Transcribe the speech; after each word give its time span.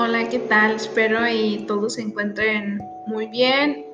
Hola, 0.00 0.28
¿qué 0.28 0.38
tal? 0.38 0.76
Espero 0.76 1.26
y 1.26 1.64
todos 1.66 1.94
se 1.94 2.02
encuentren 2.02 2.80
muy 3.08 3.26
bien. 3.26 3.84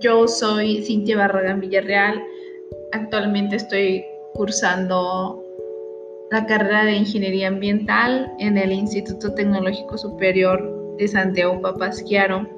Yo 0.00 0.26
soy 0.26 0.82
Cintia 0.82 1.18
Barragán 1.18 1.60
Villarreal. 1.60 2.24
Actualmente 2.92 3.56
estoy 3.56 4.02
cursando 4.32 5.44
la 6.30 6.46
carrera 6.46 6.86
de 6.86 6.94
Ingeniería 6.94 7.48
Ambiental 7.48 8.32
en 8.38 8.56
el 8.56 8.72
Instituto 8.72 9.34
Tecnológico 9.34 9.98
Superior 9.98 10.96
de 10.96 11.06
Santiago 11.06 11.60
Papasquiaro. 11.60 12.48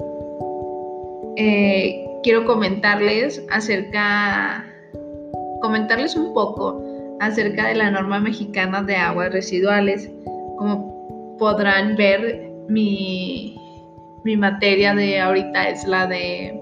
Eh, 1.37 2.07
quiero 2.23 2.47
comentarles 2.47 3.45
acerca, 3.51 4.65
comentarles 5.63 6.15
un 6.15 6.33
poco 6.33 6.81
acerca 7.19 7.67
de 7.67 7.75
la 7.75 7.91
norma 7.91 8.21
mexicana 8.21 8.85
de 8.85 8.95
aguas 8.95 9.33
residuales. 9.33 10.09
Como 10.59 11.37
podrán 11.41 11.97
ver, 11.97 12.48
mi, 12.69 13.57
materia 14.37 14.95
de 14.95 15.21
ahorita 15.21 15.71
es 15.71 15.87
la 15.87 16.07
de 16.07 16.61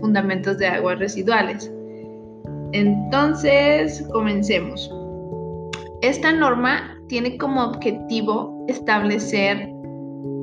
fundamentos 0.00 0.58
de 0.58 0.66
aguas 0.66 0.98
residuales. 0.98 1.72
Entonces, 2.72 4.06
comencemos. 4.12 4.92
Esta 6.02 6.32
norma 6.32 6.96
tiene 7.08 7.36
como 7.38 7.64
objetivo 7.64 8.64
establecer 8.68 9.68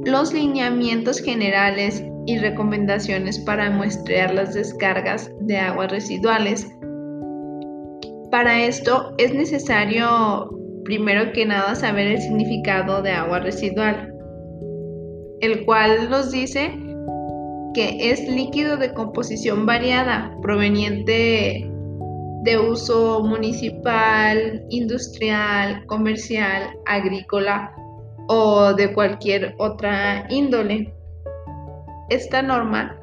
los 0.04 0.34
lineamientos 0.34 1.20
generales 1.20 2.04
y 2.26 2.38
recomendaciones 2.40 3.40
para 3.40 3.70
muestrear 3.70 4.34
las 4.34 4.54
descargas 4.54 5.32
de 5.42 5.58
aguas 5.58 5.92
residuales. 5.92 6.68
Para 8.32 8.62
esto 8.62 9.14
es 9.18 9.34
necesario, 9.34 10.50
primero 10.84 11.32
que 11.32 11.46
nada, 11.46 11.76
saber 11.76 12.08
el 12.08 12.22
significado 12.22 13.02
de 13.02 13.12
agua 13.12 13.40
residual 13.40 14.17
el 15.42 15.66
cual 15.66 16.10
nos 16.10 16.32
dice 16.32 16.72
que 17.74 18.12
es 18.12 18.28
líquido 18.28 18.78
de 18.78 18.94
composición 18.94 19.66
variada 19.66 20.36
proveniente 20.42 21.70
de 22.44 22.58
uso 22.58 23.24
municipal, 23.24 24.64
industrial, 24.70 25.86
comercial, 25.86 26.78
agrícola 26.86 27.76
o 28.28 28.74
de 28.74 28.94
cualquier 28.94 29.54
otra 29.58 30.26
índole. 30.30 30.94
Esta 32.10 32.42
norma 32.42 32.98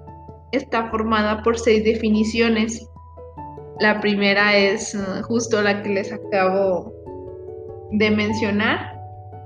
está 0.53 0.91
formada 0.91 1.43
por 1.43 1.59
seis 1.59 1.85
definiciones. 1.85 2.89
La 3.81 4.01
primera 4.01 4.57
es 4.57 4.95
uh, 4.95 5.23
justo 5.25 5.61
la 5.62 5.83
que 5.83 5.91
les 5.91 6.12
acabo 6.12 6.93
de 7.91 8.11
mencionar, 8.11 8.99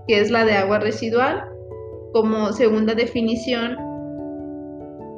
que 0.07 0.21
es 0.21 0.31
la 0.31 0.45
de 0.45 0.55
agua 0.55 0.79
residual. 0.79 1.45
Como 2.13 2.53
segunda 2.53 2.95
definición, 2.95 3.77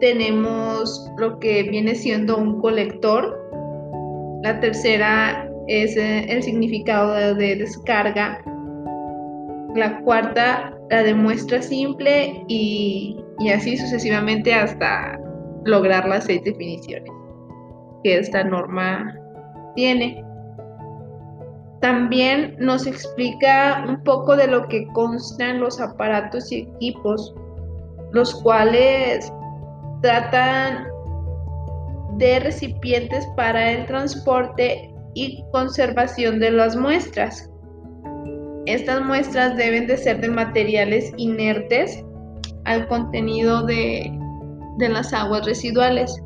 tenemos 0.01 1.09
lo 1.19 1.39
que 1.39 1.63
viene 1.63 1.95
siendo 1.95 2.37
un 2.37 2.61
colector. 2.61 3.39
La 4.43 4.59
tercera 4.61 5.49
es 5.69 5.97
eh, 5.97 6.27
el 6.29 6.43
significado 6.43 7.35
de 7.35 7.57
descarga. 7.57 8.43
La 9.75 10.01
cuarta, 10.03 10.77
la 10.91 11.03
de 11.03 11.15
muestra 11.15 11.63
simple 11.63 12.45
y, 12.49 13.17
y 13.39 13.51
así 13.51 13.77
sucesivamente 13.77 14.53
hasta 14.53 15.21
lograr 15.65 16.09
las 16.09 16.25
seis 16.25 16.43
definiciones 16.43 17.11
que 18.03 18.19
esta 18.19 18.43
norma 18.45 19.15
tiene. 19.77 20.25
También 21.81 22.57
nos 22.59 22.87
explica 22.87 23.85
un 23.89 24.03
poco 24.05 24.37
de 24.37 24.47
lo 24.47 24.69
que 24.69 24.87
constan 24.89 25.61
los 25.61 25.81
aparatos 25.81 26.53
y 26.53 26.69
equipos, 26.77 27.35
los 28.13 28.35
cuales 28.43 29.33
tratan 30.03 30.87
de 32.19 32.41
recipientes 32.41 33.27
para 33.35 33.73
el 33.73 33.87
transporte 33.87 34.93
y 35.15 35.43
conservación 35.53 36.39
de 36.39 36.51
las 36.51 36.77
muestras. 36.77 37.51
Estas 38.67 39.03
muestras 39.03 39.57
deben 39.57 39.87
de 39.87 39.97
ser 39.97 40.21
de 40.21 40.29
materiales 40.29 41.13
inertes 41.17 42.05
al 42.67 42.87
contenido 42.89 43.63
de, 43.63 44.13
de 44.79 44.89
las 44.91 45.15
aguas 45.15 45.47
residuales. 45.47 46.23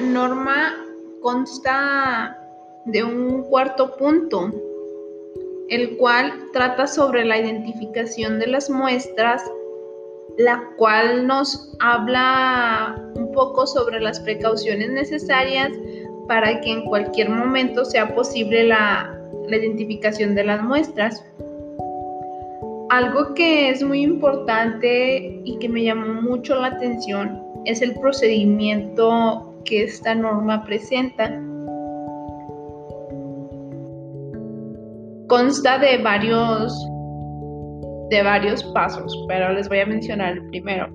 Norma 0.00 0.74
consta 1.22 2.36
de 2.86 3.02
un 3.02 3.42
cuarto 3.44 3.96
punto, 3.96 4.52
el 5.68 5.96
cual 5.96 6.32
trata 6.52 6.86
sobre 6.86 7.24
la 7.24 7.38
identificación 7.38 8.38
de 8.38 8.48
las 8.48 8.68
muestras, 8.68 9.42
la 10.36 10.62
cual 10.76 11.26
nos 11.26 11.74
habla 11.80 13.00
un 13.14 13.32
poco 13.32 13.66
sobre 13.66 14.00
las 14.00 14.20
precauciones 14.20 14.90
necesarias 14.90 15.70
para 16.28 16.60
que 16.60 16.72
en 16.72 16.84
cualquier 16.84 17.30
momento 17.30 17.84
sea 17.84 18.14
posible 18.14 18.64
la, 18.64 19.18
la 19.48 19.56
identificación 19.56 20.34
de 20.34 20.44
las 20.44 20.62
muestras. 20.62 21.24
Algo 22.90 23.34
que 23.34 23.70
es 23.70 23.82
muy 23.82 24.02
importante 24.02 25.40
y 25.44 25.58
que 25.58 25.68
me 25.68 25.84
llamó 25.84 26.20
mucho 26.20 26.54
la 26.56 26.68
atención 26.68 27.42
es 27.64 27.80
el 27.80 27.98
procedimiento 27.98 29.53
que 29.64 29.84
esta 29.84 30.14
norma 30.14 30.64
presenta. 30.64 31.30
Consta 35.28 35.78
de 35.78 35.98
varios, 35.98 36.72
de 38.10 38.22
varios 38.22 38.62
pasos, 38.74 39.24
pero 39.28 39.52
les 39.52 39.68
voy 39.68 39.80
a 39.80 39.86
mencionar 39.86 40.34
el 40.34 40.48
primero. 40.48 40.88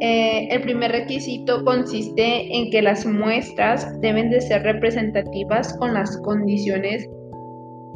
Eh, 0.00 0.48
el 0.50 0.62
primer 0.62 0.90
requisito 0.90 1.64
consiste 1.64 2.56
en 2.56 2.70
que 2.70 2.82
las 2.82 3.06
muestras 3.06 4.00
deben 4.00 4.30
de 4.30 4.40
ser 4.40 4.62
representativas 4.64 5.76
con 5.78 5.94
las 5.94 6.16
condiciones 6.22 7.08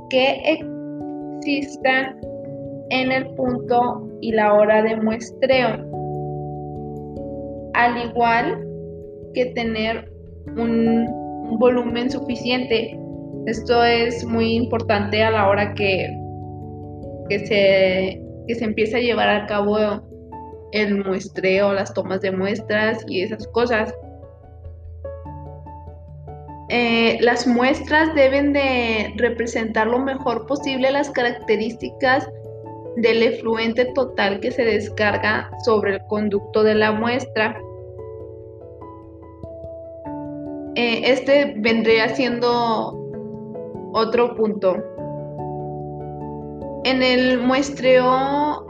que 0.08 0.60
existan 1.42 2.16
en 2.90 3.10
el 3.10 3.26
punto 3.34 4.08
y 4.20 4.30
la 4.30 4.54
hora 4.54 4.82
de 4.82 4.96
muestreo 4.96 5.96
al 7.76 8.08
igual 8.08 8.66
que 9.36 9.46
tener 9.46 10.10
un, 10.56 11.06
volumen 11.60 12.10
suficiente. 12.10 12.98
Esto 13.46 13.84
es 13.84 14.24
muy 14.24 14.54
importante 14.54 15.22
a 15.22 15.30
la 15.30 15.48
hora 15.48 15.74
que, 15.74 16.08
que, 17.28 17.46
se, 17.46 18.20
que 18.48 18.54
se 18.56 18.64
empieza 18.64 18.96
a 18.96 19.00
llevar 19.00 19.28
a 19.28 19.46
cabo 19.46 19.78
el 20.72 21.04
muestreo, 21.04 21.72
las 21.72 21.94
tomas 21.94 22.20
de 22.22 22.32
muestras 22.32 23.04
y 23.06 23.22
esas 23.22 23.46
cosas. 23.48 23.94
Eh, 26.68 27.18
las 27.20 27.46
muestras 27.46 28.12
deben 28.16 28.52
de 28.52 29.12
representar 29.18 29.86
lo 29.86 30.00
mejor 30.00 30.46
posible 30.46 30.90
las 30.90 31.10
características 31.10 32.28
del 32.96 33.22
efluente 33.22 33.84
total 33.94 34.40
que 34.40 34.50
se 34.50 34.64
descarga 34.64 35.48
sobre 35.64 35.94
el 35.94 36.00
conducto 36.08 36.64
de 36.64 36.74
la 36.74 36.90
muestra. 36.90 37.56
Eh, 40.76 41.10
este 41.10 41.54
vendría 41.56 42.10
siendo 42.10 42.94
otro 43.94 44.34
punto. 44.36 44.76
En 46.84 47.02
el 47.02 47.38
muestreo 47.40 48.66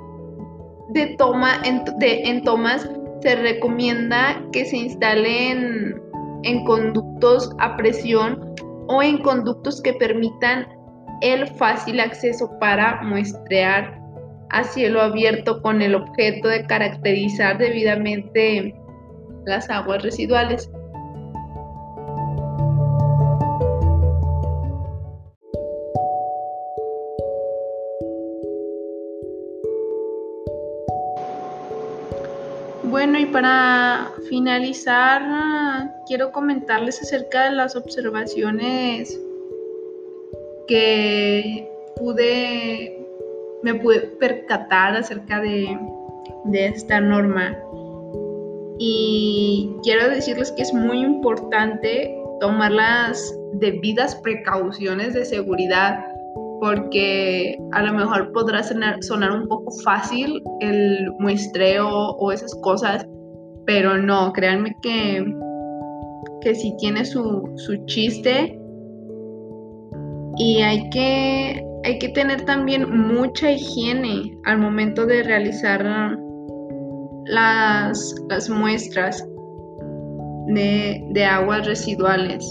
de 0.90 1.16
toma 1.18 1.60
en, 1.64 2.42
tomas 2.44 2.88
se 3.22 3.34
recomienda 3.34 4.40
que 4.52 4.64
se 4.64 4.76
instalen 4.76 6.00
en 6.44 6.64
conductos 6.64 7.50
a 7.58 7.76
presión 7.76 8.54
o 8.86 9.02
en 9.02 9.18
conductos 9.18 9.82
que 9.82 9.92
permitan 9.94 10.68
el 11.22 11.48
fácil 11.56 11.98
acceso 11.98 12.48
para 12.60 13.02
muestrear 13.02 14.00
a 14.50 14.62
cielo 14.62 15.02
abierto 15.02 15.60
con 15.60 15.82
el 15.82 15.96
objeto 15.96 16.46
de 16.46 16.64
caracterizar 16.66 17.58
debidamente 17.58 18.72
las 19.44 19.68
aguas 19.70 20.04
residuales. 20.04 20.70
Para 33.32 34.10
finalizar, 34.28 35.22
quiero 36.06 36.32
comentarles 36.32 37.00
acerca 37.00 37.44
de 37.44 37.56
las 37.56 37.76
observaciones 37.76 39.20
que 40.66 41.68
pude 41.96 43.06
me 43.62 43.74
pude 43.74 44.00
percatar 44.20 44.96
acerca 44.96 45.40
de, 45.40 45.78
esta 46.52 47.00
norma. 47.00 47.56
y 48.78 49.74
quiero 49.82 50.08
decirles 50.08 50.52
que 50.52 50.62
es 50.62 50.72
muy 50.72 51.00
importante 51.00 52.16
tomar 52.40 52.70
las 52.70 53.34
debidas 53.54 54.14
precauciones 54.16 55.14
de 55.14 55.24
seguridad 55.24 56.04
porque 56.60 57.58
a 57.72 57.82
lo 57.82 57.92
mejor 57.94 58.32
podrá 58.32 58.62
sonar, 58.62 59.32
un 59.32 59.48
poco 59.48 59.70
fácil 59.84 60.42
el 60.60 61.10
muestreo 61.18 61.88
o 61.88 62.32
esas 62.32 62.54
cosas, 62.56 63.06
pero 63.66 63.98
no, 63.98 64.32
créanme 64.32 64.76
que, 64.80 65.24
que 66.40 66.54
sí 66.54 66.74
tiene 66.78 67.04
su, 67.04 67.52
su 67.56 67.84
chiste 67.86 68.58
y 70.36 70.60
hay 70.62 70.88
que, 70.90 71.66
hay 71.84 71.98
que 71.98 72.08
tener 72.10 72.44
también 72.44 72.88
mucha 72.90 73.50
higiene 73.50 74.36
al 74.44 74.58
momento 74.58 75.06
de 75.06 75.22
realizar 75.22 75.84
las, 77.26 78.14
las 78.28 78.48
muestras 78.48 79.26
de, 80.48 81.02
de 81.10 81.24
aguas 81.24 81.66
residuales. 81.66 82.44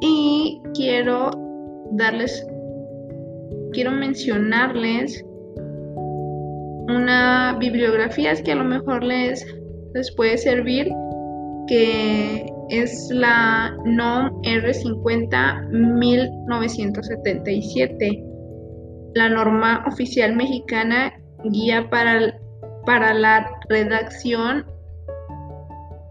Y 0.00 0.62
quiero 0.74 1.30
darles, 1.92 2.46
quiero 3.72 3.90
mencionarles 3.90 5.24
una 6.88 7.56
bibliografía 7.58 8.34
que 8.42 8.52
a 8.52 8.56
lo 8.56 8.64
mejor 8.64 9.04
les, 9.04 9.46
les 9.94 10.10
puede 10.14 10.38
servir, 10.38 10.90
que 11.66 12.50
es 12.70 13.08
la 13.10 13.76
NOM 13.84 14.40
R50 14.42 15.68
1977, 15.70 18.24
la 19.14 19.28
norma 19.28 19.84
oficial 19.86 20.34
mexicana 20.34 21.12
guía 21.44 21.88
para, 21.90 22.40
para 22.86 23.12
la 23.14 23.46
redacción, 23.68 24.64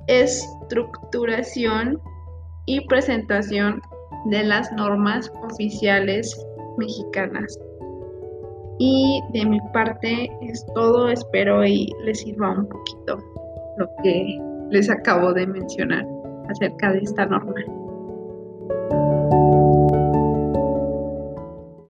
estructuración 0.08 2.00
y 2.66 2.88
presentación 2.88 3.82
de 4.26 4.44
las 4.44 4.72
normas 4.74 5.32
oficiales 5.44 6.36
mexicanas. 6.78 7.58
Y 8.80 9.22
de 9.32 9.46
mi 9.46 9.60
parte 9.74 10.32
es 10.42 10.66
todo, 10.76 11.10
espero 11.10 11.66
y 11.66 11.92
les 12.04 12.20
sirva 12.20 12.52
un 12.52 12.68
poquito 12.68 13.18
lo 13.78 13.90
que 14.04 14.40
les 14.70 14.90
acabo 14.90 15.34
de 15.34 15.48
mencionar 15.48 16.06
acerca 16.50 16.92
de 16.92 17.00
esta 17.00 17.26
norma. 17.26 17.54